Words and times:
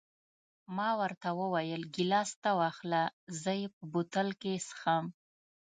ما 0.75 0.89
ورته 1.01 1.29
وویل: 1.39 1.81
ګیلاس 1.95 2.31
ته 2.43 2.51
واخله، 2.59 3.03
زه 3.41 3.51
یې 3.59 3.67
په 3.75 3.83
بوتل 3.91 4.27
کې 4.41 4.53
څښم. 4.67 5.05